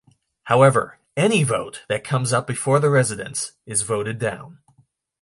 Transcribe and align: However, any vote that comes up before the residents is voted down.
However, 0.45 0.97
any 1.15 1.43
vote 1.43 1.83
that 1.87 2.03
comes 2.03 2.33
up 2.33 2.47
before 2.47 2.79
the 2.79 2.89
residents 2.89 3.51
is 3.67 3.83
voted 3.83 4.17
down. 4.17 4.57